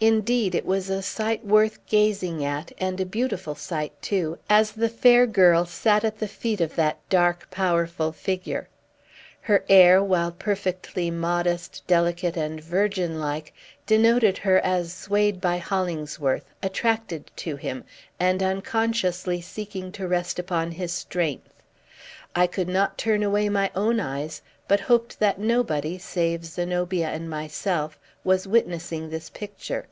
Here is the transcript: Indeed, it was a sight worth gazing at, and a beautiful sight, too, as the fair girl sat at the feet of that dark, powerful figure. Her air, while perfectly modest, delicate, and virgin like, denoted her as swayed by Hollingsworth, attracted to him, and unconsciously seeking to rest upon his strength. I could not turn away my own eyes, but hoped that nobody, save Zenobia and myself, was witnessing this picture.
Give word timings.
Indeed, 0.00 0.54
it 0.54 0.66
was 0.66 0.90
a 0.90 1.00
sight 1.00 1.46
worth 1.46 1.78
gazing 1.86 2.44
at, 2.44 2.72
and 2.76 3.00
a 3.00 3.06
beautiful 3.06 3.54
sight, 3.54 3.92
too, 4.02 4.38
as 4.50 4.72
the 4.72 4.90
fair 4.90 5.24
girl 5.26 5.64
sat 5.64 6.04
at 6.04 6.18
the 6.18 6.28
feet 6.28 6.60
of 6.60 6.76
that 6.76 6.98
dark, 7.08 7.48
powerful 7.50 8.12
figure. 8.12 8.68
Her 9.40 9.64
air, 9.66 10.02
while 10.02 10.30
perfectly 10.30 11.10
modest, 11.10 11.84
delicate, 11.86 12.36
and 12.36 12.60
virgin 12.60 13.18
like, 13.18 13.54
denoted 13.86 14.36
her 14.38 14.58
as 14.58 14.92
swayed 14.92 15.40
by 15.40 15.56
Hollingsworth, 15.56 16.52
attracted 16.62 17.30
to 17.36 17.56
him, 17.56 17.82
and 18.20 18.42
unconsciously 18.42 19.40
seeking 19.40 19.90
to 19.92 20.06
rest 20.06 20.38
upon 20.38 20.72
his 20.72 20.92
strength. 20.92 21.54
I 22.36 22.46
could 22.46 22.68
not 22.68 22.98
turn 22.98 23.22
away 23.22 23.48
my 23.48 23.70
own 23.74 24.00
eyes, 24.00 24.42
but 24.68 24.80
hoped 24.80 25.18
that 25.20 25.38
nobody, 25.40 25.96
save 25.96 26.44
Zenobia 26.44 27.08
and 27.08 27.30
myself, 27.30 27.98
was 28.22 28.46
witnessing 28.46 29.08
this 29.08 29.30
picture. 29.30 29.86